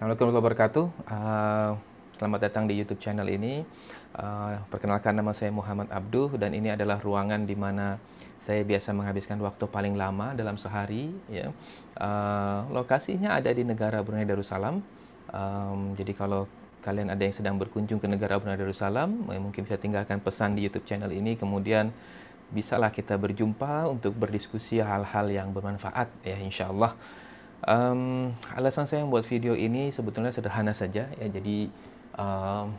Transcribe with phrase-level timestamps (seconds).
[0.00, 0.86] Assalamualaikum warahmatullahi wabarakatuh.
[1.12, 1.70] Uh,
[2.16, 3.68] selamat datang di YouTube channel ini.
[4.16, 8.00] Uh, perkenalkan nama saya Muhammad Abduh dan ini adalah ruangan di mana
[8.40, 11.12] saya biasa menghabiskan waktu paling lama dalam sehari.
[11.28, 11.52] Ya.
[12.00, 14.80] Uh, lokasinya ada di negara Brunei Darussalam.
[15.92, 16.48] Jadi kalau
[16.80, 20.88] kalian ada yang sedang berkunjung ke negara Brunei Darussalam, mungkin bisa tinggalkan pesan di YouTube
[20.88, 21.36] channel ini.
[21.36, 21.92] Kemudian
[22.48, 26.96] bisalah kita berjumpa untuk berdiskusi hal-hal yang bermanfaat ya insya Allah.
[27.60, 31.26] Um, alasan saya membuat video ini sebetulnya sederhana saja ya.
[31.28, 31.68] Jadi
[32.16, 32.72] um,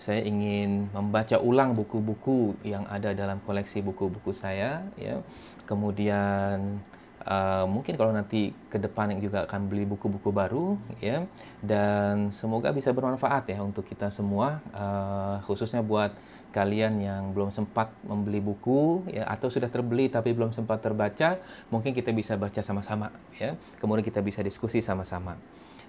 [0.00, 5.20] saya ingin membaca ulang buku-buku yang ada dalam koleksi buku-buku saya ya.
[5.68, 6.80] Kemudian
[7.24, 11.24] uh, mungkin kalau nanti ke depan juga akan beli buku-buku baru ya
[11.64, 16.12] dan semoga bisa bermanfaat ya untuk kita semua uh, khususnya buat
[16.54, 21.42] kalian yang belum sempat membeli buku ya atau sudah terbeli tapi belum sempat terbaca,
[21.74, 23.58] mungkin kita bisa baca sama-sama ya.
[23.82, 25.34] Kemudian kita bisa diskusi sama-sama.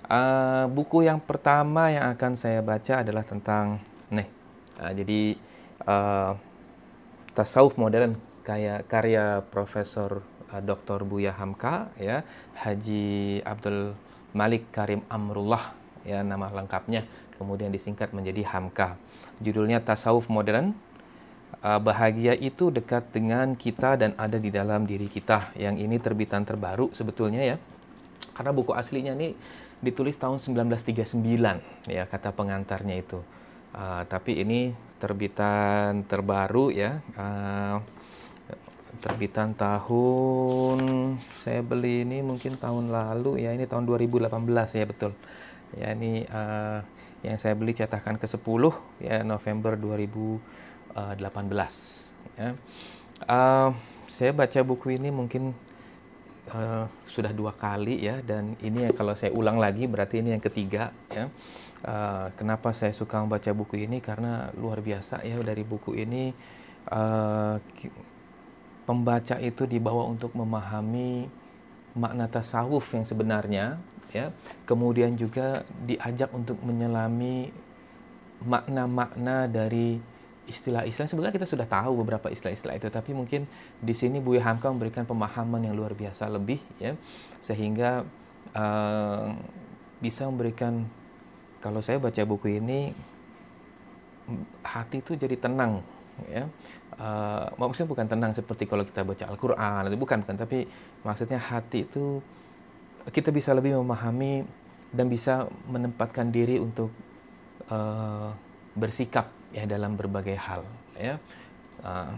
[0.09, 3.77] Uh, buku yang pertama yang akan saya baca adalah tentang
[4.09, 4.25] nih.
[4.81, 5.21] Uh, jadi
[5.85, 6.33] uh,
[7.37, 11.05] tasawuf modern kayak karya Profesor uh, Dr.
[11.05, 12.25] Buya Hamka ya,
[12.57, 13.93] Haji Abdul
[14.33, 15.73] Malik Karim Amrullah
[16.05, 17.01] ya nama lengkapnya,
[17.37, 18.97] kemudian disingkat menjadi Hamka
[19.41, 20.75] judulnya Tasawuf Modern.
[21.63, 25.55] Uh, bahagia itu dekat dengan kita dan ada di dalam diri kita.
[25.57, 27.57] Yang ini terbitan terbaru sebetulnya ya.
[28.35, 29.33] Karena buku aslinya ini
[29.79, 31.19] ditulis tahun 1939
[31.89, 33.19] ya kata pengantarnya itu.
[33.75, 36.99] Uh, tapi ini terbitan terbaru ya.
[37.15, 37.79] Uh,
[39.03, 40.79] terbitan tahun
[41.35, 44.31] saya beli ini mungkin tahun lalu ya ini tahun 2018
[44.79, 45.11] ya betul.
[45.75, 46.79] Ya ini uh,
[47.25, 48.63] yang saya beli cetakan ke-10
[49.01, 50.93] ya November 2018
[52.37, 52.49] ya.
[53.25, 53.69] Uh,
[54.05, 55.55] saya baca buku ini mungkin
[56.53, 60.93] uh, sudah dua kali ya dan ini kalau saya ulang lagi berarti ini yang ketiga
[61.09, 61.27] ya.
[61.85, 66.33] Uh, kenapa saya suka membaca buku ini karena luar biasa ya dari buku ini
[66.89, 67.61] uh,
[68.85, 71.29] pembaca itu dibawa untuk memahami
[71.95, 73.77] makna tasawuf yang sebenarnya
[74.15, 74.31] ya.
[74.63, 77.51] Kemudian juga diajak untuk menyelami
[78.47, 79.99] makna-makna dari
[80.45, 83.49] istilah-istilah sebenarnya kita sudah tahu beberapa istilah-istilah itu tapi mungkin
[83.81, 86.93] di sini Buya Hamka memberikan pemahaman yang luar biasa lebih ya.
[87.41, 88.05] Sehingga
[88.53, 89.33] uh,
[89.99, 90.85] bisa memberikan
[91.59, 92.93] kalau saya baca buku ini
[94.61, 95.81] hati itu jadi tenang
[96.29, 96.45] ya.
[96.95, 100.35] Uh, maksudnya bukan tenang seperti kalau kita baca Al-Quran bukan bukan.
[100.37, 100.69] Tapi
[101.01, 102.21] maksudnya hati itu
[103.13, 104.45] kita bisa lebih memahami
[104.89, 106.89] dan bisa menempatkan diri untuk
[107.69, 108.31] uh,
[108.73, 110.63] bersikap ya dalam berbagai hal
[110.95, 111.19] ya.
[111.83, 112.15] Uh,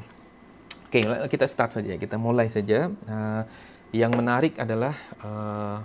[0.88, 2.00] Oke, okay, kita start saja.
[2.00, 2.88] Kita mulai saja.
[3.12, 3.44] Uh,
[3.92, 5.84] yang menarik adalah uh,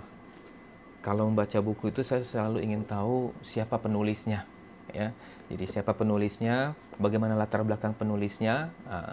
[1.03, 4.47] kalau membaca buku itu saya selalu ingin tahu siapa penulisnya,
[4.95, 5.11] ya.
[5.51, 8.71] Jadi siapa penulisnya, bagaimana latar belakang penulisnya.
[8.87, 9.11] Uh,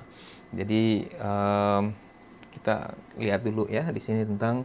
[0.55, 1.91] jadi uh,
[2.55, 4.63] kita lihat dulu ya di sini tentang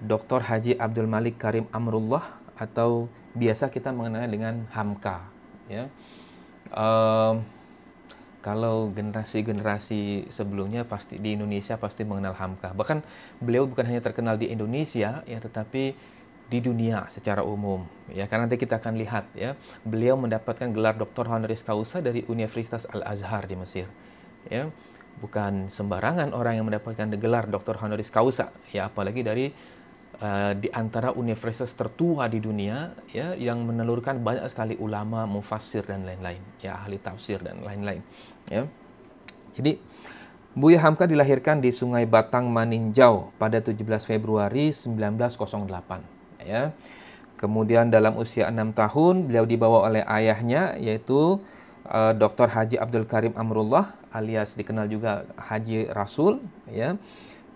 [0.00, 0.42] Dr.
[0.46, 5.26] Haji Abdul Malik Karim Amrullah atau biasa kita mengenal dengan Hamka.
[5.66, 5.90] Ya.
[6.70, 7.46] Um,
[8.44, 12.76] kalau generasi-generasi sebelumnya pasti di Indonesia pasti mengenal Hamka.
[12.76, 13.00] Bahkan
[13.40, 15.96] beliau bukan hanya terkenal di Indonesia ya, tetapi
[16.44, 21.24] di dunia secara umum ya karena nanti kita akan lihat ya beliau mendapatkan gelar doktor
[21.24, 23.88] honoris causa dari Universitas Al Azhar di Mesir
[24.52, 24.68] ya
[25.24, 29.48] bukan sembarangan orang yang mendapatkan gelar doktor honoris causa ya apalagi dari
[30.20, 36.06] uh, di antara universitas tertua di dunia ya yang menelurkan banyak sekali ulama, mufassir dan
[36.06, 38.02] lain-lain, ya ahli tafsir dan lain-lain,
[38.46, 38.66] ya.
[39.54, 39.78] Jadi
[40.54, 46.70] Buya Hamka dilahirkan di Sungai Batang Maninjau pada 17 Februari 1908, ya.
[47.34, 51.42] Kemudian dalam usia enam tahun beliau dibawa oleh ayahnya yaitu
[51.90, 52.48] uh, eh, Dr.
[52.48, 56.94] Haji Abdul Karim Amrullah alias dikenal juga Haji Rasul ya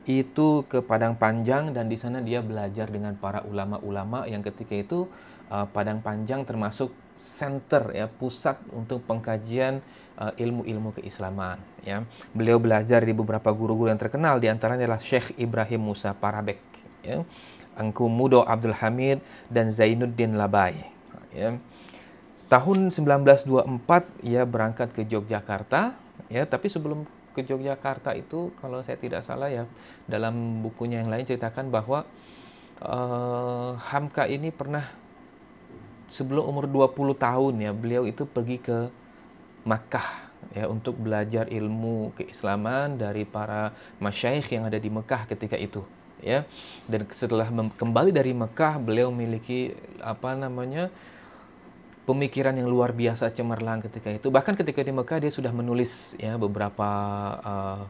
[0.09, 5.05] itu ke Padang Panjang dan di sana dia belajar dengan para ulama-ulama yang ketika itu
[5.53, 9.85] uh, Padang Panjang termasuk center ya pusat untuk pengkajian
[10.17, 12.09] uh, ilmu-ilmu keislaman ya.
[12.33, 16.59] Beliau belajar di beberapa guru-guru yang terkenal di antaranya adalah Syekh Ibrahim Musa Parabek
[17.05, 17.21] ya.
[17.79, 19.23] Angku Mudo Abdul Hamid
[19.53, 20.75] dan Zainuddin Labai
[21.31, 21.55] ya.
[22.49, 25.93] Tahun 1924 ia berangkat ke Yogyakarta
[26.33, 27.05] ya, tapi sebelum
[27.39, 29.71] ke Yogyakarta itu kalau saya tidak salah ya
[30.11, 32.03] dalam bukunya yang lain ceritakan bahwa
[32.83, 34.91] uh, Hamka ini pernah
[36.11, 38.91] sebelum umur 20 tahun ya beliau itu pergi ke
[39.63, 45.85] Makkah ya untuk belajar ilmu keislaman dari para masyaikh yang ada di Mekah ketika itu
[46.23, 46.49] ya.
[46.89, 50.89] Dan setelah kembali dari Mekah beliau memiliki apa namanya
[52.09, 54.33] pemikiran yang luar biasa cemerlang ketika itu.
[54.33, 56.89] Bahkan ketika di Mekah dia sudah menulis ya beberapa
[57.45, 57.85] uh,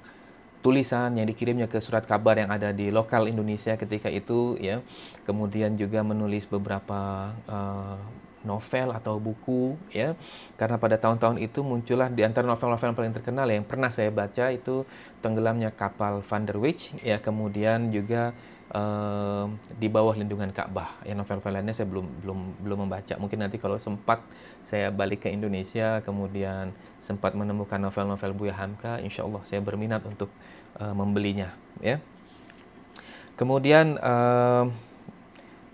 [0.59, 4.83] tulisan yang dikirimnya ke surat kabar yang ada di lokal Indonesia ketika itu ya.
[5.23, 8.03] Kemudian juga menulis beberapa uh,
[8.43, 10.19] novel atau buku ya.
[10.59, 14.51] Karena pada tahun-tahun itu muncullah di antara novel-novel yang paling terkenal yang pernah saya baca
[14.51, 14.83] itu
[15.23, 18.35] Tenggelamnya Kapal Van der Wijk ya, kemudian juga
[18.73, 21.01] uh, di bawah lindungan Ka'bah.
[21.05, 23.15] Ya novel-novel lainnya saya belum belum belum membaca.
[23.17, 24.21] Mungkin nanti kalau sempat
[24.65, 30.29] saya balik ke Indonesia, kemudian sempat menemukan novel-novel Buya Hamka, insya Allah saya berminat untuk
[30.81, 31.55] uh, membelinya.
[31.81, 32.03] Ya.
[33.39, 34.67] Kemudian uh,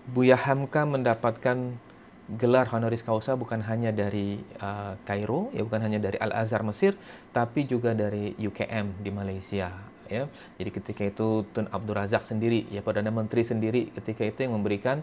[0.05, 1.81] Buya Hamka mendapatkan
[2.25, 6.97] gelar honoris causa bukan hanya dari uh, Kairo, ya bukan hanya dari Al Azhar Mesir,
[7.33, 10.29] tapi juga dari UKM di Malaysia ya.
[10.57, 15.01] Jadi ketika itu Tun Abdul Razak sendiri ya Perdana Menteri sendiri ketika itu yang memberikan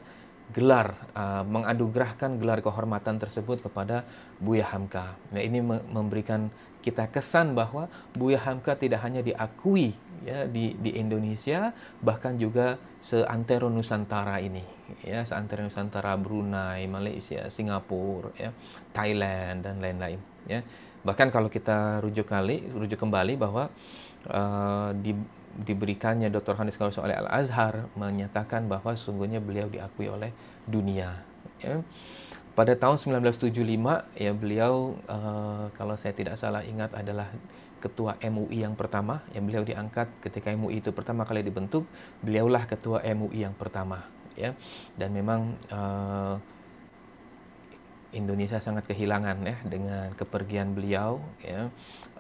[0.52, 4.04] gelar uh, mengadugerahkan gelar kehormatan tersebut kepada
[4.42, 5.16] Buya Hamka.
[5.32, 6.52] Nah, ini memberikan
[6.82, 9.94] kita kesan bahwa Buya Hamka tidak hanya diakui
[10.26, 11.70] ya di di Indonesia
[12.02, 14.62] bahkan juga seantero Nusantara ini
[15.02, 18.50] ya seantero Nusantara Brunei, Malaysia, Singapura ya,
[18.90, 20.18] Thailand dan lain-lain
[20.50, 20.60] ya.
[21.02, 23.70] Bahkan kalau kita rujuk kali rujuk kembali bahwa
[24.28, 25.16] uh, di,
[25.62, 26.58] diberikannya Dr.
[26.58, 30.30] Hanis Kausa oleh Al Azhar menyatakan bahwa sesungguhnya beliau diakui oleh
[30.68, 31.22] dunia.
[31.62, 31.82] Ya.
[32.52, 33.56] Pada tahun 1975
[34.20, 37.32] ya beliau uh, kalau saya tidak salah ingat adalah
[37.80, 41.88] ketua MUI yang pertama yang beliau diangkat ketika MUI itu pertama kali dibentuk
[42.22, 44.06] beliaulah ketua MUI yang pertama
[44.38, 44.54] ya
[44.94, 46.38] dan memang uh,
[48.12, 51.72] Indonesia sangat kehilangan ya dengan kepergian beliau ya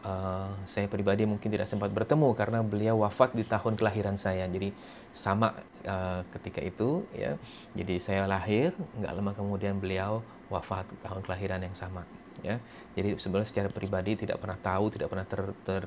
[0.02, 4.46] uh, saya pribadi mungkin tidak sempat bertemu karena beliau wafat di tahun kelahiran saya.
[4.46, 4.74] Jadi
[5.14, 5.54] sama
[5.86, 7.38] uh, ketika itu ya.
[7.74, 10.22] Jadi saya lahir, nggak lama kemudian beliau
[10.52, 12.04] wafat tahun kelahiran yang sama
[12.44, 12.58] ya.
[12.98, 15.82] Jadi sebenarnya secara pribadi tidak pernah tahu, tidak pernah ter, ter,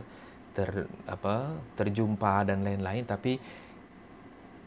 [0.55, 3.37] ter apa terjumpa dan lain-lain tapi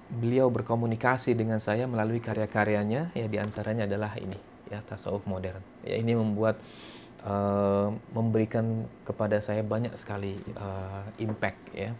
[0.09, 4.37] beliau berkomunikasi dengan saya melalui karya-karyanya ya di antaranya adalah ini
[4.69, 6.61] ya tasawuf modern ya ini membuat
[7.25, 11.91] uh, memberikan kepada saya banyak sekali uh, impact ya.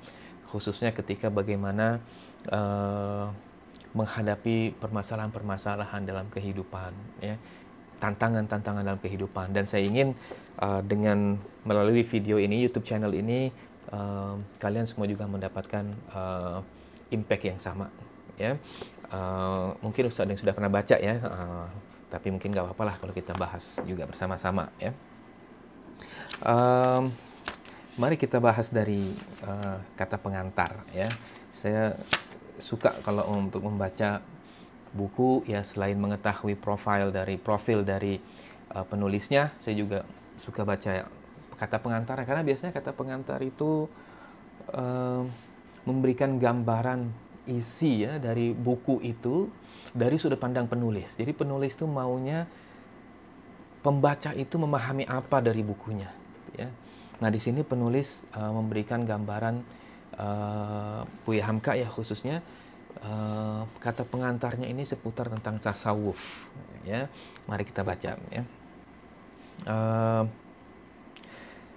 [0.49, 2.01] Khususnya ketika bagaimana
[2.49, 3.33] uh,
[3.97, 6.93] menghadapi permasalahan-permasalahan dalam kehidupan
[7.25, 7.37] ya.
[7.99, 9.51] Tantangan-tantangan dalam kehidupan.
[9.51, 10.15] Dan saya ingin
[10.63, 11.35] uh, dengan
[11.67, 13.51] melalui video ini YouTube channel ini
[13.91, 16.63] uh, kalian semua juga mendapatkan uh,
[17.11, 17.91] impact yang sama
[18.39, 18.55] ya.
[19.09, 21.19] Uh, mungkin Ustaz yang sudah pernah baca ya.
[21.27, 21.67] Uh,
[22.09, 24.97] tapi mungkin gak apa-apa lah kalau kita bahas juga bersama-sama ya
[26.39, 27.11] Um,
[27.99, 29.11] mari kita bahas dari
[29.43, 31.11] uh, kata pengantar ya.
[31.51, 31.99] Saya
[32.63, 34.23] suka kalau untuk membaca
[34.95, 38.23] buku ya selain mengetahui profil dari profil dari
[38.71, 40.07] uh, penulisnya, saya juga
[40.39, 41.11] suka baca
[41.59, 43.91] kata pengantar karena biasanya kata pengantar itu
[44.71, 45.27] uh,
[45.83, 47.11] memberikan gambaran
[47.51, 49.51] isi ya dari buku itu
[49.91, 51.19] dari sudut pandang penulis.
[51.19, 52.47] Jadi penulis itu maunya
[53.83, 56.28] pembaca itu memahami apa dari bukunya
[56.59, 56.69] ya.
[57.19, 59.63] Nah, di sini penulis uh, memberikan gambaran
[60.19, 61.03] uh,
[61.43, 62.43] Hamka ya khususnya
[63.03, 66.19] uh, kata pengantarnya ini seputar tentang tasawuf
[66.83, 67.07] ya.
[67.47, 68.43] Mari kita baca ya.
[69.67, 70.25] Uh,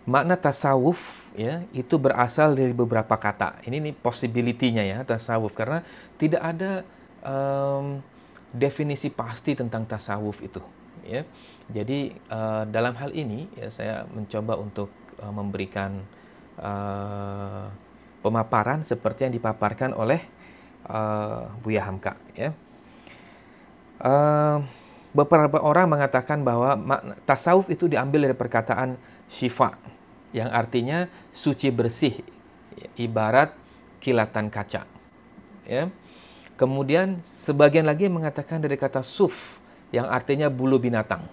[0.05, 3.61] makna tasawuf ya itu berasal dari beberapa kata.
[3.65, 5.85] Ini nih possibility-nya ya tasawuf karena
[6.17, 6.71] tidak ada
[7.25, 8.01] um,
[8.51, 10.80] definisi pasti tentang tasawuf itu
[11.11, 11.21] ya.
[11.71, 15.99] Jadi uh, dalam hal ini ya saya mencoba untuk uh, memberikan
[16.59, 17.67] uh,
[18.23, 20.23] pemaparan seperti yang dipaparkan oleh
[20.87, 22.55] uh, Buya Hamka ya.
[24.01, 24.63] Uh,
[25.13, 26.73] beberapa orang mengatakan bahwa
[27.27, 28.95] tasawuf itu diambil dari perkataan
[29.27, 29.75] syifa
[30.31, 32.23] yang artinya suci bersih
[32.95, 33.53] ibarat
[33.99, 34.87] kilatan kaca
[35.67, 35.91] ya.
[36.55, 39.57] Kemudian sebagian lagi mengatakan dari kata suf
[39.91, 41.27] yang artinya bulu binatang.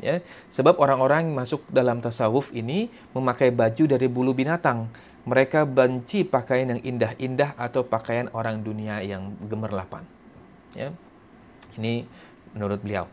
[0.00, 0.20] Ya
[0.52, 4.92] sebab orang-orang masuk dalam tasawuf ini memakai baju dari bulu binatang.
[5.26, 10.06] Mereka benci pakaian yang indah-indah atau pakaian orang dunia yang gemerlapan.
[10.76, 10.92] Ya
[11.80, 12.06] ini
[12.52, 13.08] menurut beliau.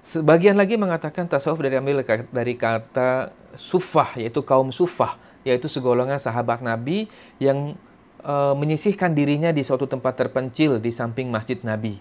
[0.00, 6.60] Sebagian lagi mengatakan tasawuf dari ambil dari kata sufah yaitu kaum sufah yaitu segolongan sahabat
[6.64, 7.08] nabi
[7.40, 7.76] yang
[8.20, 12.00] e, menyisihkan dirinya di suatu tempat terpencil di samping masjid nabi.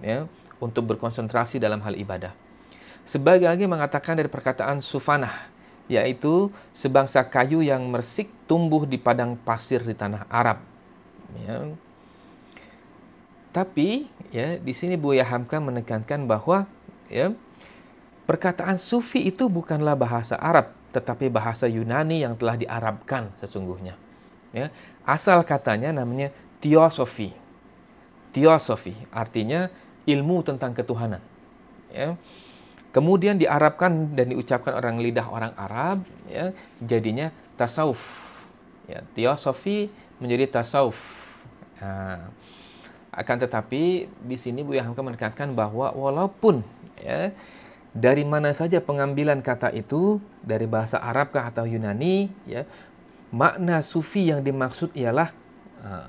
[0.00, 0.28] Ya
[0.62, 2.46] untuk berkonsentrasi dalam hal ibadah
[3.06, 5.46] Sebagian lagi mengatakan dari perkataan sufanah,
[5.86, 10.58] yaitu sebangsa kayu yang mersik tumbuh di padang pasir di tanah Arab.
[11.46, 11.70] Ya.
[13.54, 16.66] Tapi ya di sini Buya Hamka menekankan bahwa
[17.06, 17.30] ya
[18.26, 23.94] perkataan sufi itu bukanlah bahasa Arab tetapi bahasa Yunani yang telah diarabkan sesungguhnya.
[24.50, 24.74] Ya,
[25.06, 27.30] asal katanya namanya teosofi.
[28.34, 29.70] Teosofi artinya
[30.06, 31.20] ilmu tentang ketuhanan.
[31.90, 32.14] Ya.
[32.94, 36.00] Kemudian diarabkan dan diucapkan orang lidah orang Arab,
[36.32, 37.28] ya, jadinya
[37.60, 38.00] tasawuf.
[38.88, 40.96] Ya, teosofi menjadi tasawuf.
[41.76, 42.32] Nah,
[43.12, 46.60] akan tetapi di sini Bu Hamka menekankan bahwa walaupun
[47.00, 47.32] ya
[47.96, 52.68] dari mana saja pengambilan kata itu dari bahasa Arab atau Yunani ya
[53.32, 55.32] makna sufi yang dimaksud ialah
[55.80, 56.06] uh,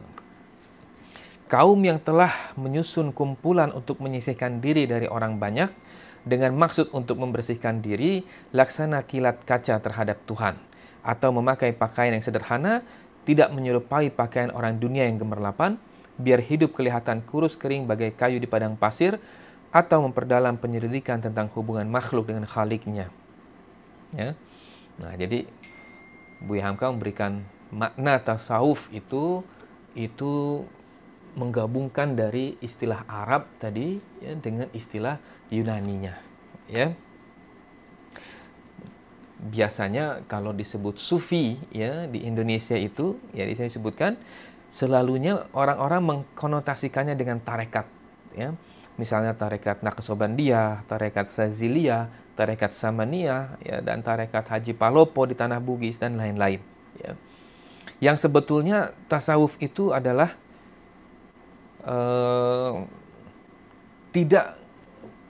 [1.47, 5.71] kaum yang telah menyusun kumpulan untuk menyisihkan diri dari orang banyak
[6.27, 10.59] dengan maksud untuk membersihkan diri laksana kilat kaca terhadap Tuhan
[11.07, 12.83] atau memakai pakaian yang sederhana
[13.23, 15.79] tidak menyerupai pakaian orang dunia yang gemerlapan
[16.19, 19.15] biar hidup kelihatan kurus kering bagai kayu di padang pasir
[19.71, 23.11] atau memperdalam penyelidikan tentang hubungan makhluk dengan khaliknya.
[24.15, 24.35] Ya.
[24.97, 25.45] Nah, jadi
[26.41, 29.43] Buya Hamka memberikan makna tasawuf itu
[29.93, 30.63] itu
[31.37, 35.21] menggabungkan dari istilah Arab tadi ya, dengan istilah
[35.53, 36.17] Yunaninya,
[36.65, 36.97] ya.
[39.37, 44.17] Biasanya kalau disebut sufi ya di Indonesia itu ya di sini disebutkan
[44.73, 47.85] selalunya orang-orang mengkonotasikannya dengan tarekat
[48.33, 48.57] ya
[48.97, 56.01] misalnya tarekat Naqsabandiyah, tarekat Sazilia, tarekat Samania ya dan tarekat Haji Palopo di tanah Bugis
[56.01, 56.59] dan lain-lain
[56.97, 57.13] ya.
[57.97, 60.37] Yang sebetulnya tasawuf itu adalah
[61.87, 62.83] uh,
[64.11, 64.59] tidak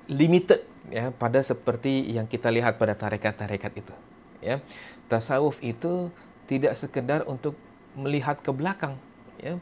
[0.10, 3.94] limited ya pada seperti yang kita lihat pada tarekat-tarekat itu
[4.42, 4.60] ya.
[5.08, 6.12] Tasawuf itu
[6.50, 7.56] tidak sekedar untuk
[7.96, 9.00] melihat ke belakang
[9.40, 9.56] ya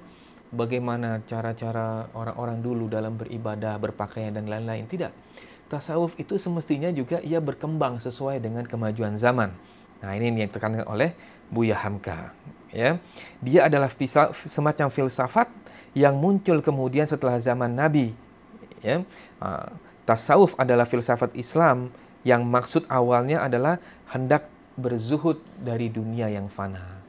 [0.55, 4.87] bagaimana cara-cara orang-orang dulu dalam beribadah, berpakaian dan lain-lain.
[4.87, 5.11] Tidak.
[5.67, 9.51] Tasawuf itu semestinya juga ia berkembang sesuai dengan kemajuan zaman.
[9.99, 11.17] Nah, ini yang ditekankan oleh
[11.49, 12.33] Buya Hamka,
[12.69, 13.01] ya.
[13.41, 13.89] Dia adalah
[14.49, 15.49] semacam filsafat
[15.95, 18.11] yang muncul kemudian setelah zaman Nabi,
[18.83, 19.01] ya.
[19.39, 19.71] Ah,
[20.03, 21.89] tasawuf adalah filsafat Islam
[22.27, 26.99] yang maksud awalnya adalah hendak berzuhud dari dunia yang fana.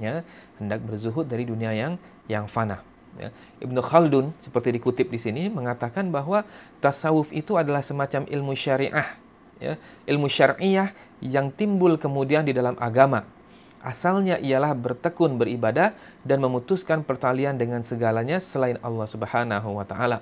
[0.00, 0.24] Ya,
[0.56, 2.80] hendak berzuhud dari dunia yang yang fana.
[3.20, 3.28] Ya.
[3.60, 6.46] Ibnu Khaldun seperti dikutip di sini mengatakan bahwa
[6.80, 9.18] tasawuf itu adalah semacam ilmu syariah,
[9.60, 9.76] ya.
[10.08, 13.26] ilmu syariah yang timbul kemudian di dalam agama.
[13.80, 20.20] Asalnya ialah bertekun beribadah dan memutuskan pertalian dengan segalanya selain Allah Subhanahu wa taala.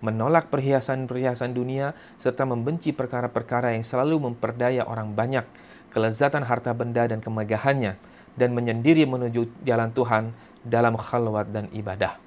[0.00, 5.44] Menolak perhiasan-perhiasan dunia serta membenci perkara-perkara yang selalu memperdaya orang banyak,
[5.92, 7.96] kelezatan harta benda dan kemegahannya
[8.36, 10.32] dan menyendiri menuju jalan Tuhan
[10.64, 12.25] dalam khalwat dan ibadah.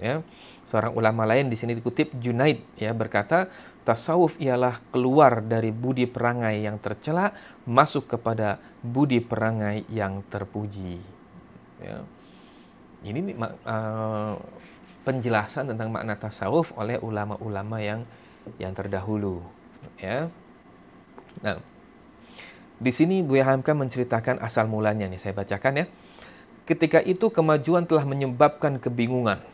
[0.00, 0.26] Ya.
[0.66, 3.52] Seorang ulama lain di sini dikutip Junaid ya berkata,
[3.84, 7.36] tasawuf ialah keluar dari budi perangai yang tercela
[7.68, 10.98] masuk kepada budi perangai yang terpuji.
[11.84, 12.00] Ya.
[13.04, 13.36] Ini
[13.68, 14.40] uh,
[15.04, 18.08] penjelasan tentang makna tasawuf oleh ulama-ulama yang
[18.56, 19.44] yang terdahulu.
[20.00, 20.32] Ya.
[21.44, 21.60] Nah,
[22.80, 25.86] di sini Buya Hamka menceritakan asal mulanya nih saya bacakan ya.
[26.64, 29.44] Ketika itu kemajuan telah menyebabkan kebingungan.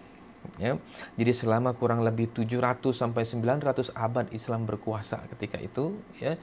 [0.57, 0.77] Ya.
[1.17, 6.37] Jadi selama kurang lebih 700 sampai 900 abad Islam berkuasa ketika itu ya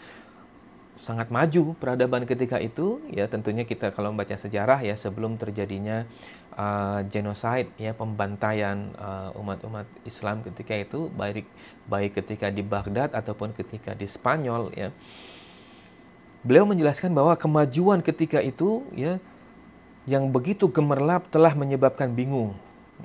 [0.98, 6.10] sangat maju peradaban ketika itu ya tentunya kita kalau membaca sejarah ya sebelum terjadinya
[6.58, 11.46] uh, genocide ya pembantaian uh, umat-umat Islam ketika itu baik
[11.86, 14.90] baik ketika di Baghdad ataupun ketika di Spanyol ya
[16.42, 19.22] beliau menjelaskan bahwa kemajuan ketika itu ya
[20.08, 22.56] yang begitu gemerlap telah menyebabkan bingung.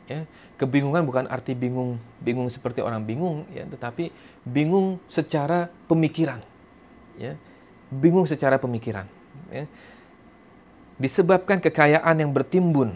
[0.08, 0.24] Ya.
[0.56, 4.12] Kebingungan bukan arti bingung bingung seperti orang bingung, ya, tetapi
[4.44, 6.40] bingung secara pemikiran.
[7.20, 7.36] Ya.
[7.92, 9.04] Bingung secara pemikiran.
[9.52, 9.68] Ya.
[10.96, 12.94] Disebabkan kekayaan yang bertimbun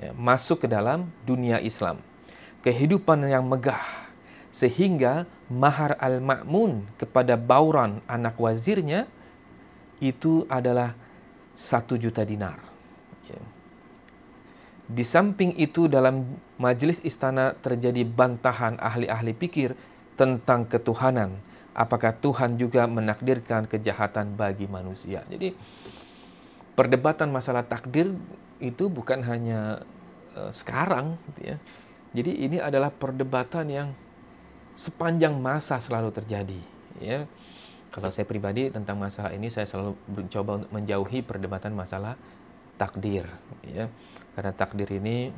[0.00, 2.02] ya, masuk ke dalam dunia Islam.
[2.60, 3.80] Kehidupan yang megah.
[4.50, 9.06] Sehingga mahar al-ma'mun kepada Bauran anak wazirnya
[10.02, 10.92] itu adalah
[11.54, 12.70] satu juta dinar
[14.90, 19.78] di samping itu dalam majelis istana terjadi bantahan ahli-ahli pikir
[20.18, 21.38] tentang ketuhanan.
[21.70, 25.22] Apakah Tuhan juga menakdirkan kejahatan bagi manusia?
[25.30, 25.54] Jadi
[26.74, 28.10] perdebatan masalah takdir
[28.58, 29.86] itu bukan hanya
[30.34, 31.56] uh, sekarang, gitu ya.
[32.10, 33.88] Jadi ini adalah perdebatan yang
[34.74, 36.60] sepanjang masa selalu terjadi,
[36.98, 37.30] ya.
[37.94, 42.18] Kalau saya pribadi tentang masalah ini saya selalu mencoba untuk menjauhi perdebatan masalah
[42.74, 43.30] takdir,
[43.62, 43.86] ya
[44.34, 45.34] karena takdir ini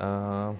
[0.00, 0.52] uh,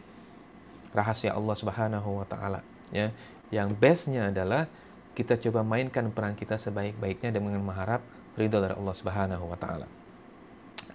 [0.95, 2.61] rahasia Allah Subhanahu wa taala
[2.95, 3.11] ya.
[3.53, 4.67] Yang bestnya adalah
[5.15, 8.03] kita coba mainkan peran kita sebaik-baiknya dengan mengharap
[8.35, 9.87] ridho dari Allah Subhanahu wa taala.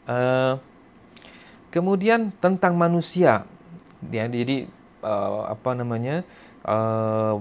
[0.10, 0.56] Uh,
[1.70, 3.46] kemudian tentang manusia
[4.10, 4.66] ya jadi
[5.06, 6.26] uh, apa namanya
[6.66, 7.38] uh,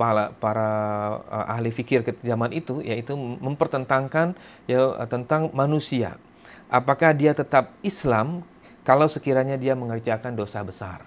[0.00, 0.70] para, para
[1.28, 4.32] uh, ahli fikir ke zaman itu yaitu mempertentangkan
[4.64, 6.16] ya tentang manusia.
[6.70, 8.46] Apakah dia tetap Islam
[8.86, 11.02] kalau sekiranya dia mengerjakan dosa besar?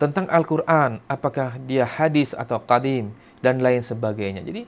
[0.00, 3.12] Tentang Al-Qur'an, apakah dia hadis atau qadim
[3.44, 4.40] dan lain sebagainya.
[4.40, 4.64] Jadi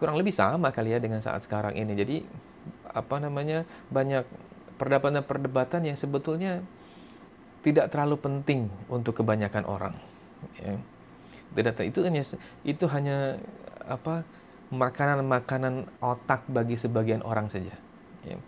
[0.00, 1.92] kurang lebih sama kali ya dengan saat sekarang ini.
[1.92, 2.16] Jadi
[2.88, 3.68] apa namanya?
[3.92, 4.24] banyak
[4.80, 6.64] perdebatan-perdebatan yang sebetulnya
[7.60, 9.94] tidak terlalu penting untuk kebanyakan orang.
[10.56, 10.78] Ya
[11.58, 12.22] itu hanya
[12.62, 13.40] itu hanya
[13.88, 14.22] apa
[14.68, 17.72] makanan-makanan otak bagi sebagian orang saja.
[18.26, 18.38] Ya.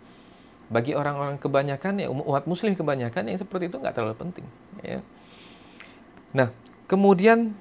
[0.71, 4.45] Bagi orang-orang kebanyakan ya umat muslim kebanyakan yang seperti itu nggak terlalu penting.
[4.83, 4.99] Ya.
[6.31, 6.51] Nah
[6.87, 7.55] kemudian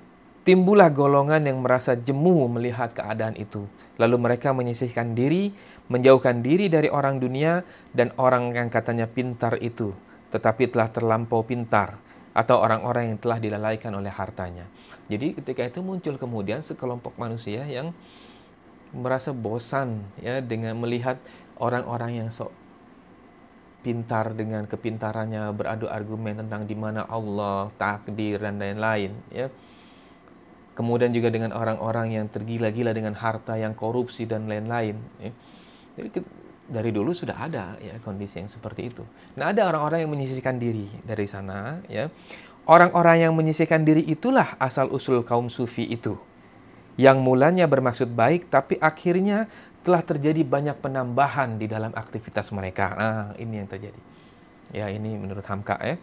[0.46, 3.66] timbullah golongan yang merasa jemu melihat keadaan itu.
[4.00, 5.52] Lalu mereka menyisihkan diri,
[5.92, 7.60] menjauhkan diri dari orang dunia
[7.92, 9.92] dan orang yang katanya pintar itu,
[10.32, 12.00] tetapi telah terlampau pintar
[12.30, 14.64] atau orang-orang yang telah dilalaikan oleh hartanya.
[15.10, 17.90] Jadi ketika itu muncul kemudian sekelompok manusia yang
[18.94, 21.18] merasa bosan ya dengan melihat
[21.60, 22.50] orang-orang yang sok
[23.80, 29.48] pintar dengan kepintarannya beradu argumen tentang di mana Allah, takdir dan lain-lain ya.
[30.76, 35.32] Kemudian juga dengan orang-orang yang tergila-gila dengan harta yang korupsi dan lain-lain ya.
[36.00, 36.08] Jadi
[36.70, 39.02] dari dulu sudah ada ya kondisi yang seperti itu.
[39.34, 42.08] Nah, ada orang-orang yang menyisihkan diri dari sana ya.
[42.68, 46.14] Orang-orang yang menyisihkan diri itulah asal usul kaum sufi itu.
[46.94, 52.92] Yang mulanya bermaksud baik tapi akhirnya telah terjadi banyak penambahan di dalam aktivitas mereka.
[52.96, 54.00] Nah, ini yang terjadi.
[54.70, 55.96] Ya, ini menurut Hamka ya.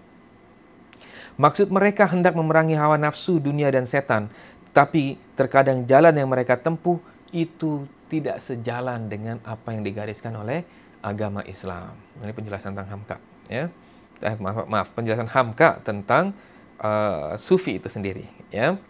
[1.37, 4.33] Maksud mereka hendak memerangi hawa nafsu dunia dan setan,
[4.73, 6.97] tapi terkadang jalan yang mereka tempuh
[7.29, 10.65] itu tidak sejalan dengan apa yang digariskan oleh
[11.05, 11.93] agama Islam.
[12.25, 13.69] Ini penjelasan tentang Hamka, ya.
[14.17, 16.33] Eh, maaf, maaf, penjelasan Hamka tentang
[16.81, 18.81] uh, sufi itu sendiri, ya.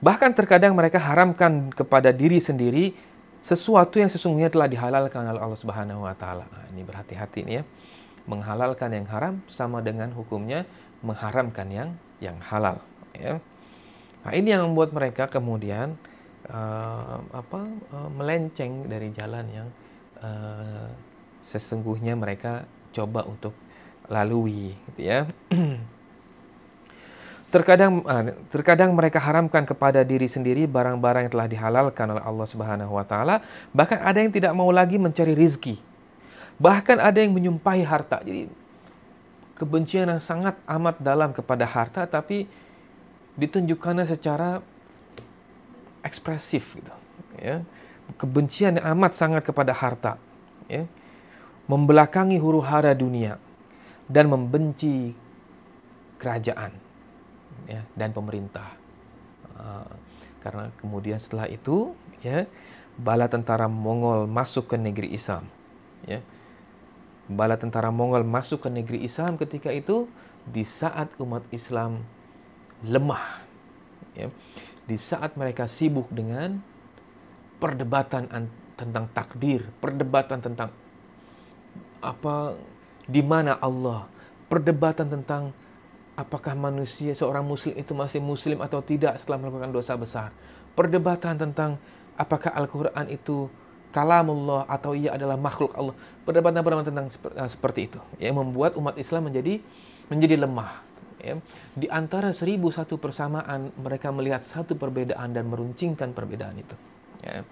[0.00, 2.96] Bahkan terkadang mereka haramkan kepada diri sendiri
[3.42, 6.44] sesuatu yang sesungguhnya telah dihalalkan oleh Allah Subhanahu wa taala.
[6.50, 7.64] Nah, ini berhati-hati nih ya.
[8.28, 10.68] Menghalalkan yang haram sama dengan hukumnya
[11.00, 12.82] mengharamkan yang yang halal,
[13.14, 13.38] ya.
[14.26, 15.94] Nah, ini yang membuat mereka kemudian
[16.50, 17.60] uh, apa
[17.94, 19.68] uh, melenceng dari jalan yang
[20.20, 20.90] uh,
[21.46, 23.54] sesungguhnya mereka coba untuk
[24.10, 25.30] lalui gitu ya.
[27.48, 28.04] terkadang
[28.52, 33.40] terkadang mereka haramkan kepada diri sendiri barang-barang yang telah dihalalkan oleh Allah Subhanahu wa taala,
[33.72, 35.80] bahkan ada yang tidak mau lagi mencari rizki.
[36.58, 38.18] Bahkan ada yang menyumpahi harta.
[38.20, 38.50] Jadi
[39.58, 42.46] kebencian yang sangat amat dalam kepada harta tapi
[43.34, 44.62] ditunjukkannya secara
[46.06, 46.94] ekspresif gitu
[47.42, 47.66] ya
[48.16, 50.14] kebencian yang amat sangat kepada harta
[50.70, 50.86] ya
[51.66, 53.36] membelakangi huru hara dunia
[54.06, 55.12] dan membenci
[56.22, 56.72] kerajaan
[57.66, 58.76] ya dan pemerintah.
[59.58, 59.90] Uh,
[60.38, 62.46] karena kemudian setelah itu ya
[62.94, 65.46] bala tentara Mongol masuk ke negeri Islam
[66.06, 66.22] ya.
[67.28, 70.08] Bala tentara Mongol masuk ke negeri Islam ketika itu
[70.48, 72.06] di saat umat Islam
[72.86, 73.42] lemah
[74.14, 74.30] ya.
[74.88, 76.64] Di saat mereka sibuk dengan
[77.60, 78.30] perdebatan
[78.78, 80.70] tentang takdir, perdebatan tentang
[81.98, 82.56] apa
[83.04, 84.06] di mana Allah,
[84.48, 85.52] perdebatan tentang
[86.18, 90.34] apakah manusia seorang muslim itu masih muslim atau tidak setelah melakukan dosa besar.
[90.74, 91.78] Perdebatan tentang
[92.18, 93.46] apakah Al-Qur'an itu
[93.94, 95.94] kalamullah atau ia adalah makhluk Allah.
[96.26, 97.08] Perdebatan-perdebatan tentang
[97.46, 99.62] seperti itu yang membuat umat Islam menjadi
[100.10, 100.88] menjadi lemah
[101.22, 101.38] ya,
[101.74, 106.74] di antara seribu satu persamaan mereka melihat satu perbedaan dan meruncingkan perbedaan itu.
[107.22, 107.42] Ya.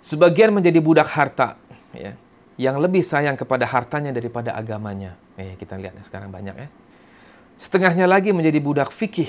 [0.00, 1.60] Sebagian menjadi budak harta,
[1.92, 2.16] ya,
[2.56, 5.12] yang lebih sayang kepada hartanya daripada agamanya.
[5.36, 6.68] Eh, kita lihat ya, sekarang banyak ya.
[7.60, 9.28] Setengahnya lagi menjadi budak fikih,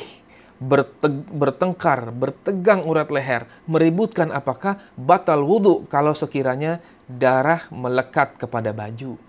[0.55, 6.79] berteg bertengkar, bertegang urat leher, meributkan apakah batal wudhu kalau sekiranya
[7.11, 9.19] darah melekat kepada baju.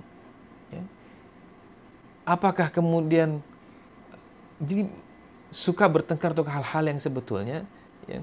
[0.71, 0.83] Ya.
[2.23, 3.43] Apakah kemudian
[4.63, 4.87] jadi
[5.51, 7.67] suka bertengkar untuk hal-hal yang sebetulnya
[8.07, 8.23] ya,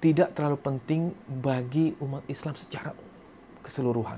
[0.00, 2.96] tidak terlalu penting bagi umat Islam secara
[3.60, 4.16] keseluruhan.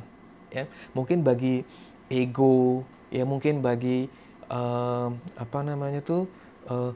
[0.55, 1.67] Ya, mungkin bagi
[2.07, 4.07] ego, ya mungkin bagi
[4.51, 6.31] uh, apa namanya tuh
[6.71, 6.93] uh,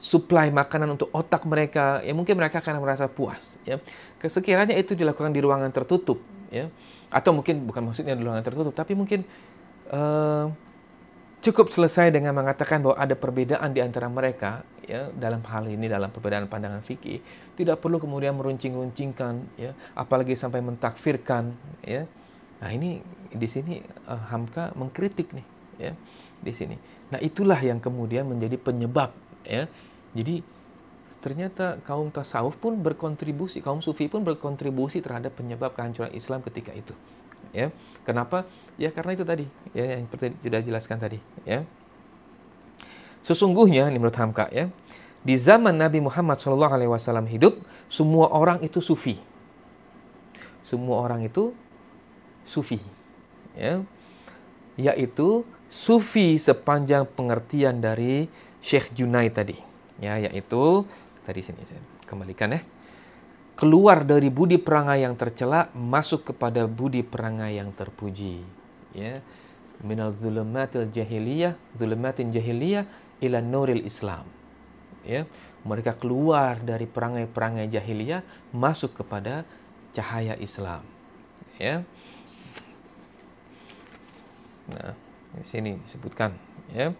[0.00, 3.60] supply makanan untuk otak mereka, ya mungkin mereka akan merasa puas.
[3.62, 3.78] Ya,
[4.18, 6.72] sekiranya itu dilakukan di ruangan tertutup, ya,
[7.12, 9.22] atau mungkin bukan maksudnya di ruangan tertutup, tapi mungkin
[9.92, 10.50] uh,
[11.38, 16.10] cukup selesai dengan mengatakan bahwa ada perbedaan di antara mereka ya dalam hal ini dalam
[16.10, 17.22] perbedaan pandangan fikih.
[17.54, 22.10] Tidak perlu kemudian meruncing-runcingkan ya apalagi sampai mentakfirkan ya.
[22.58, 22.98] Nah ini
[23.30, 23.78] di sini
[24.10, 25.46] uh, Hamka mengkritik nih
[25.78, 25.92] ya
[26.40, 26.76] di sini.
[27.10, 29.66] Nah itulah yang kemudian menjadi penyebab ya.
[30.12, 30.42] Jadi
[31.18, 36.94] ternyata kaum tasawuf pun berkontribusi kaum sufi pun berkontribusi terhadap penyebab kehancuran Islam ketika itu
[37.52, 37.72] ya.
[38.04, 38.48] Kenapa?
[38.80, 41.66] Ya karena itu tadi, ya yang sudah jelaskan tadi, ya.
[43.26, 44.70] Sesungguhnya, ini menurut Hamka, ya,
[45.26, 47.58] di zaman Nabi Muhammad SAW hidup,
[47.90, 49.18] semua orang itu sufi.
[50.62, 51.52] Semua orang itu
[52.46, 52.78] sufi,
[53.58, 53.82] ya,
[54.78, 58.28] yaitu sufi sepanjang pengertian dari
[58.58, 59.54] Syekh Junai tadi,
[60.02, 60.88] ya, yaitu
[61.22, 62.60] tadi sini saya kembalikan ya
[63.58, 68.46] keluar dari budi perangai yang tercela masuk kepada budi perangai yang terpuji.
[68.94, 69.18] Ya.
[69.82, 72.86] Minal zulumatil jahiliyah zulumatin jahiliyah
[73.18, 74.30] ila nuril Islam.
[75.02, 75.26] Ya.
[75.66, 78.22] Mereka keluar dari perangai-perangai jahiliyah
[78.54, 79.42] masuk kepada
[79.90, 80.86] cahaya Islam.
[81.58, 81.82] Ya.
[84.70, 86.32] Nah di sini disebutkan
[86.72, 86.92] ya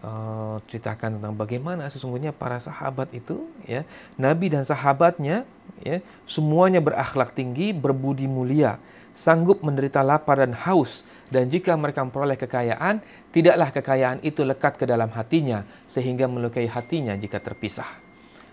[0.00, 3.84] uh, ceritakan tentang bagaimana sesungguhnya para sahabat itu ya
[4.16, 5.44] nabi dan sahabatnya
[5.84, 8.80] ya semuanya berakhlak tinggi berbudi mulia
[9.16, 11.00] sanggup menderita lapar dan haus,
[11.32, 13.00] dan jika mereka memperoleh kekayaan,
[13.32, 17.88] tidaklah kekayaan itu lekat ke dalam hatinya, sehingga melukai hatinya jika terpisah.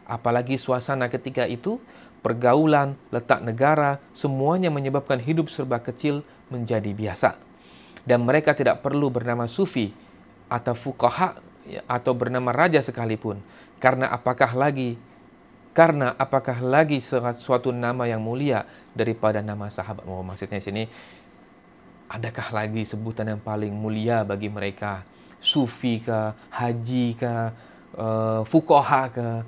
[0.08, 1.84] Apalagi suasana ketika itu,
[2.24, 7.36] pergaulan, letak negara, semuanya menyebabkan hidup serba kecil menjadi biasa.
[8.04, 9.96] Dan mereka tidak perlu bernama sufi
[10.52, 13.40] atau fukaha ya, atau bernama raja sekalipun.
[13.80, 15.00] Karena apakah lagi
[15.74, 20.06] karena apakah lagi suatu nama yang mulia daripada nama sahabat?
[20.06, 20.86] Oh, maksudnya sini
[22.14, 25.02] adakah lagi sebutan yang paling mulia bagi mereka?
[25.44, 27.52] Sufi kah, haji kah,
[28.00, 28.46] uh,
[29.12, 29.44] kah,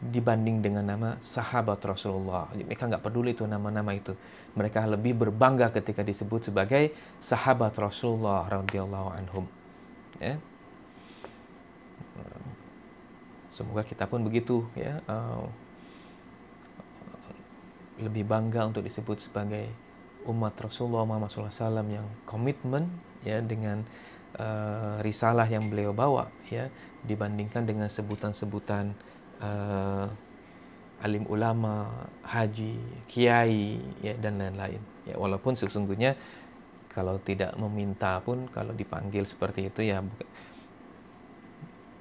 [0.00, 2.50] dibanding dengan nama sahabat Rasulullah.
[2.52, 4.12] Mereka nggak peduli itu nama-nama itu.
[4.58, 6.90] Mereka lebih berbangga ketika disebut sebagai
[7.22, 9.46] sahabat Rasulullah radhiyallahu anhum.
[10.18, 10.36] Ya.
[13.50, 15.02] Semoga kita pun begitu ya.
[15.10, 15.46] Uh,
[18.00, 19.68] lebih bangga untuk disebut sebagai
[20.24, 22.88] umat Rasulullah Muhammad SAW yang komitmen
[23.20, 23.84] ya dengan
[24.40, 26.72] uh, risalah yang beliau bawa ya
[27.04, 28.96] dibandingkan dengan sebutan-sebutan
[29.40, 30.08] uh,
[31.00, 32.76] alim ulama, haji,
[33.08, 34.80] kiai ya dan lain-lain.
[35.08, 36.14] Ya walaupun sesungguhnya
[36.90, 40.02] kalau tidak meminta pun kalau dipanggil seperti itu ya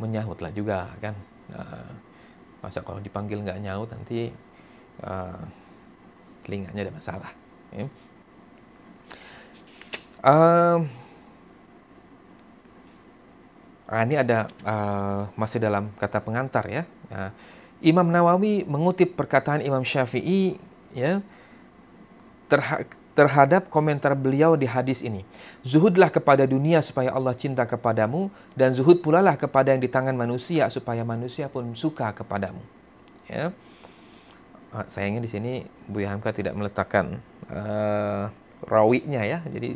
[0.01, 1.13] menyahutlah juga kan
[1.53, 1.91] uh,
[2.59, 4.33] masa kalau dipanggil nggak nyaut nanti
[5.05, 5.43] uh,
[6.41, 7.31] telinganya ada masalah
[7.69, 7.85] ya.
[10.25, 10.79] uh,
[14.03, 16.83] ini ada uh, masih dalam kata pengantar ya
[17.13, 17.31] uh,
[17.79, 20.59] Imam Nawawi mengutip perkataan Imam Syafi'i
[20.91, 21.23] ya
[22.51, 22.83] terha
[23.19, 25.27] terhadap komentar beliau di hadis ini.
[25.59, 30.15] Zuhudlah kepada dunia supaya Allah cinta kepadamu dan zuhud pula lah kepada yang di tangan
[30.15, 32.63] manusia supaya manusia pun suka kepadamu.
[33.27, 33.51] Ya.
[34.71, 35.51] Ah, sayangnya di sini
[35.91, 37.19] Bu Hamka tidak meletakkan
[37.51, 38.31] uh,
[38.63, 39.43] rawinya ya.
[39.51, 39.75] Jadi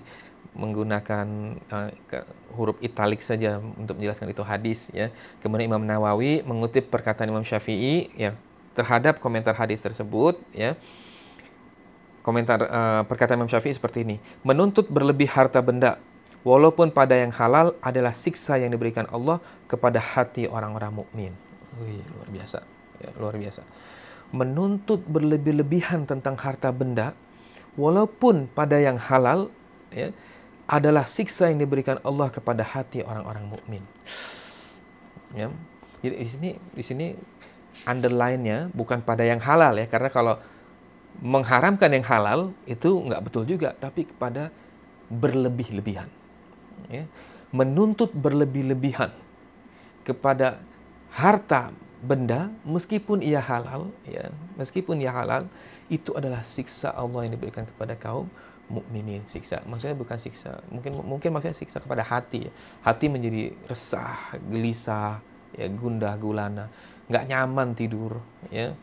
[0.54, 1.26] menggunakan
[1.70, 2.22] uh, ke,
[2.54, 5.10] huruf italik saja untuk menjelaskan itu hadis ya.
[5.42, 8.38] Kemudian Imam Nawawi mengutip perkataan Imam Syafi'i ya
[8.74, 10.74] terhadap komentar hadis tersebut ya
[12.24, 14.18] komentar uh, perkataan Imam Syafi'i seperti ini.
[14.42, 16.00] Menuntut berlebih harta benda
[16.48, 21.32] walaupun pada yang halal adalah siksa yang diberikan Allah kepada hati orang-orang mukmin.
[21.82, 22.64] Luar biasa.
[23.04, 23.62] Ya, luar biasa.
[24.32, 27.14] Menuntut berlebih-lebihan tentang harta benda
[27.76, 29.52] walaupun pada yang halal
[29.92, 30.16] ya,
[30.68, 33.84] adalah siksa yang diberikan Allah kepada hati orang-orang mukmin.
[35.36, 35.52] Ya.
[36.04, 37.08] Jadi di sini di sini
[37.90, 40.36] underline-nya bukan pada yang halal ya karena kalau
[41.20, 44.50] mengharamkan yang halal itu nggak betul juga, tapi kepada
[45.12, 46.10] berlebih-lebihan.
[46.90, 47.06] Ya.
[47.54, 49.14] Menuntut berlebih-lebihan
[50.02, 50.64] kepada
[51.14, 51.70] harta
[52.04, 55.48] benda meskipun ia halal, ya, meskipun ia halal,
[55.88, 58.28] itu adalah siksa Allah yang diberikan kepada kaum
[58.74, 59.62] mukminin siksa.
[59.70, 60.66] Maksudnya bukan siksa.
[60.74, 62.52] Mungkin mungkin maksudnya siksa kepada hati ya.
[62.82, 65.22] hati menjadi resah gelisah
[65.54, 66.74] ya gundah gulana.
[67.06, 68.18] Nggak nyaman tidur
[68.50, 68.74] ya.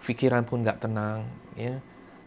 [0.00, 1.76] Pikiran pun nggak tenang ya.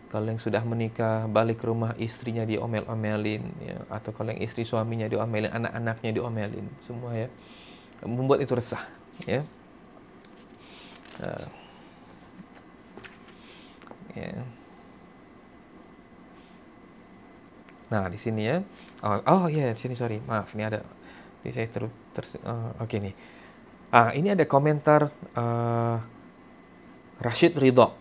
[0.09, 3.77] Kalau yang sudah menikah balik ke rumah istrinya diomel-omelin ya.
[3.89, 7.29] Atau kalau yang istri suaminya diomelin anak-anaknya diomelin semua ya.
[8.05, 8.85] Membuat itu resah
[9.25, 9.41] ya.
[11.19, 11.47] Uh,
[14.15, 14.58] ya
[17.89, 18.57] nah di sini ya
[19.01, 20.81] oh, oh ya yeah, di sini sorry maaf ini ada
[21.39, 23.15] Jadi saya ter, ter uh, oke okay nih.
[23.89, 25.97] Ah, ini ada komentar uh,
[27.23, 27.95] Rashid Ridho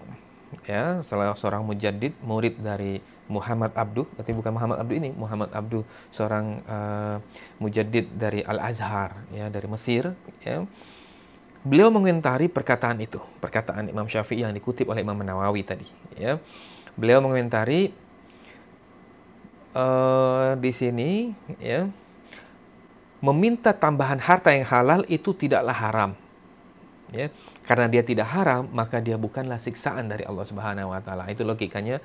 [0.67, 5.85] ya, salah seorang mujaddid murid dari Muhammad Abdu, berarti bukan Muhammad Abdu ini, Muhammad Abdu
[6.13, 7.17] seorang uh,
[7.61, 10.65] mujaddid dari Al Azhar ya dari Mesir ya.
[11.63, 15.87] Beliau mengomentari perkataan itu, perkataan Imam Syafi'i yang dikutip oleh Imam Nawawi tadi
[16.19, 16.43] ya.
[16.99, 17.95] Beliau mengomentari
[19.79, 21.31] uh, di sini
[21.63, 21.87] ya
[23.19, 26.11] meminta tambahan harta yang halal itu tidaklah haram.
[27.09, 27.33] Ya,
[27.65, 31.25] karena dia tidak haram, maka dia bukanlah siksaan dari Allah Subhanahu wa taala.
[31.33, 32.05] Itu logikanya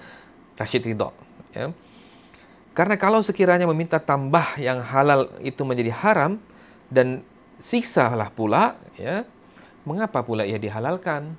[0.55, 1.11] Rashid Ridho,
[1.51, 1.75] ya.
[2.73, 6.41] Karena kalau sekiranya meminta tambah yang halal itu menjadi haram
[6.89, 7.21] dan
[7.61, 9.27] siksalah pula, ya,
[9.83, 11.35] mengapa pula ia dihalalkan?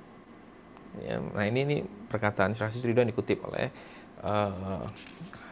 [1.03, 3.73] Ya, nah ini, ini perkataan Rashid Ridho dikutip oleh
[4.23, 4.85] uh,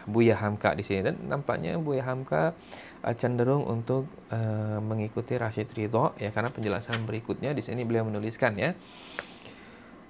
[0.08, 2.56] Buya Hamka di sini dan nampaknya Buya Hamka
[3.04, 8.56] uh, cenderung untuk uh, mengikuti Rashid Ridho ya karena penjelasan berikutnya di sini beliau menuliskan
[8.56, 8.72] ya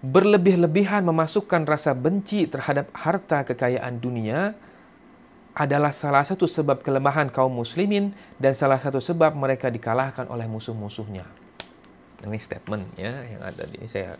[0.03, 4.51] berlebih-lebihan memasukkan rasa benci terhadap harta kekayaan dunia
[5.53, 11.23] adalah salah satu sebab kelemahan kaum muslimin dan salah satu sebab mereka dikalahkan oleh musuh-musuhnya.
[12.25, 14.17] Ini statement ya yang ada di saya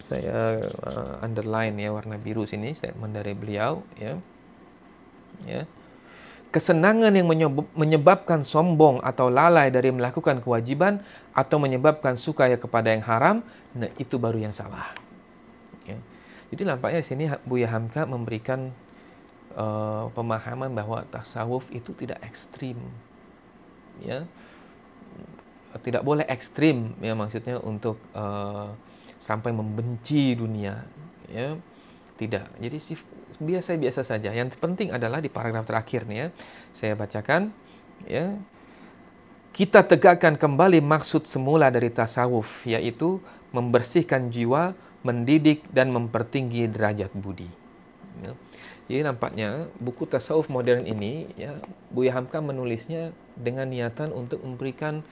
[0.00, 4.16] saya uh, underline ya warna biru sini statement dari beliau ya
[5.44, 5.68] ya.
[6.52, 7.24] Kesenangan yang
[7.72, 11.00] menyebabkan sombong atau lalai dari melakukan kewajiban
[11.32, 13.40] atau menyebabkan suka ya kepada yang haram,
[13.72, 14.92] nah itu baru yang salah.
[15.88, 15.96] Ya.
[16.52, 18.68] Jadi nampaknya di sini Buya Hamka memberikan
[19.56, 22.76] uh, pemahaman bahwa tasawuf itu tidak ekstrim,
[24.04, 24.28] ya,
[25.80, 28.76] tidak boleh ekstrim, ya maksudnya untuk uh,
[29.22, 30.82] sampai membenci dunia,
[31.30, 31.54] ya,
[32.18, 32.50] tidak.
[32.58, 32.78] Jadi
[33.42, 34.30] biasa-biasa saja.
[34.30, 36.28] Yang penting adalah di paragraf terakhir nih ya.
[36.70, 37.50] Saya bacakan
[38.06, 38.38] ya.
[39.52, 43.20] Kita tegakkan kembali maksud semula dari tasawuf yaitu
[43.52, 44.72] membersihkan jiwa,
[45.04, 47.50] mendidik dan mempertinggi derajat budi.
[48.24, 48.32] Ya.
[48.88, 51.60] Jadi nampaknya buku tasawuf modern ini ya
[51.92, 55.04] Buya Hamka menulisnya dengan niatan untuk memberikan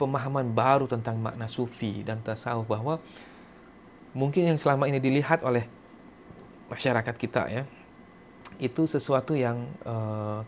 [0.00, 2.98] pemahaman baru tentang makna sufi dan tasawuf bahwa
[4.14, 5.66] mungkin yang selama ini dilihat oleh
[6.70, 7.62] masyarakat kita ya
[8.62, 10.46] itu sesuatu yang uh,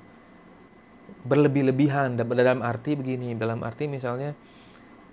[1.27, 4.35] berlebih-lebihan dalam arti begini dalam arti misalnya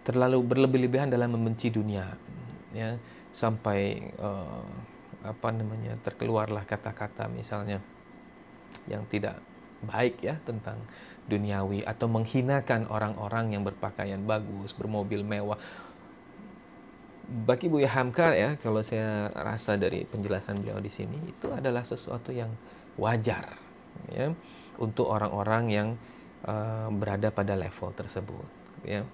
[0.03, 2.13] terlalu berlebih-lebihan dalam membenci dunia
[2.75, 2.99] ya.
[3.33, 4.69] Sampai uh,
[5.25, 7.81] apa namanya terkeluarlah kata-kata misalnya
[8.85, 9.41] yang tidak
[9.81, 10.77] baik ya tentang
[11.25, 15.57] duniawi atau menghinakan orang-orang yang berpakaian bagus bermobil mewah
[17.23, 22.35] bagi Buya Hamka ya kalau saya rasa dari penjelasan beliau di sini itu adalah sesuatu
[22.35, 22.51] yang
[22.99, 23.55] wajar
[24.11, 24.35] ya
[24.77, 25.89] untuk orang-orang yang
[26.43, 28.47] uh, berada pada level tersebut
[28.83, 29.07] ya.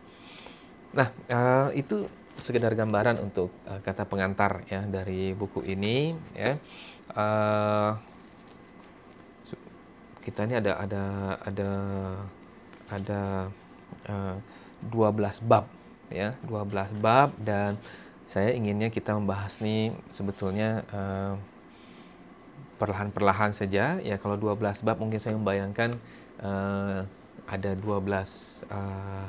[0.89, 6.57] Nah, uh, itu sekedar gambaran untuk uh, kata pengantar ya dari buku ini ya.
[7.13, 7.93] Uh,
[10.25, 11.03] kita ini ada ada
[11.45, 11.71] ada
[12.89, 13.21] ada
[14.09, 14.35] uh,
[14.85, 15.65] 12 bab
[16.09, 17.77] ya 12 bab dan
[18.29, 21.33] saya inginnya kita membahas nih sebetulnya uh,
[22.77, 23.97] perlahan-perlahan saja.
[23.99, 25.97] Ya kalau 12 bab mungkin saya membayangkan
[26.41, 27.09] uh,
[27.49, 27.81] ada 12
[28.69, 29.27] uh,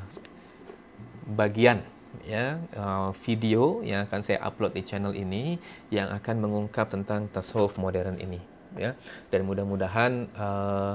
[1.33, 1.81] bagian
[2.27, 5.57] ya uh, video yang akan saya upload di channel ini
[5.88, 8.40] yang akan mengungkap tentang tasawuf modern ini
[8.77, 8.93] ya.
[9.33, 10.95] Dan mudah-mudahan uh,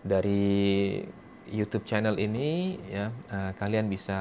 [0.00, 1.04] dari
[1.44, 4.16] YouTube channel ini ya uh, kalian bisa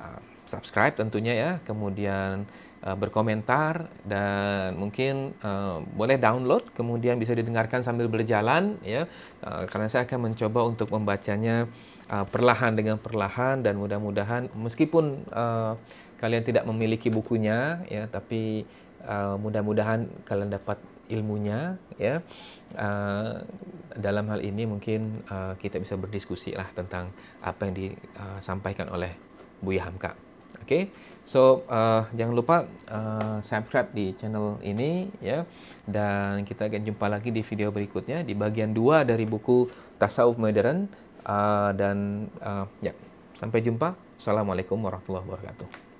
[0.00, 2.44] uh, subscribe tentunya ya kemudian
[2.84, 9.08] uh, berkomentar dan mungkin uh, boleh download kemudian bisa didengarkan sambil berjalan ya.
[9.40, 11.66] Uh, karena saya akan mencoba untuk membacanya
[12.12, 15.74] uh, perlahan dengan perlahan dan mudah-mudahan meskipun uh,
[16.20, 18.64] kalian tidak memiliki bukunya ya tapi
[19.08, 20.78] uh, mudah-mudahan kalian dapat
[21.08, 22.20] ilmunya ya.
[22.74, 23.44] Uh,
[23.94, 27.12] dalam hal ini mungkin uh, kita bisa berdiskusi lah tentang
[27.44, 29.23] apa yang disampaikan oleh
[29.64, 30.12] Buya Hamka.
[30.60, 30.82] Oke, okay?
[31.28, 32.56] so uh, jangan lupa
[32.88, 35.44] uh, subscribe di channel ini ya,
[35.84, 39.68] dan kita akan jumpa lagi di video berikutnya di bagian dua dari buku
[40.00, 40.88] Tasawuf Modern
[41.28, 42.96] uh, dan uh, ya
[43.36, 43.92] sampai jumpa.
[44.16, 45.93] Assalamualaikum warahmatullahi wabarakatuh.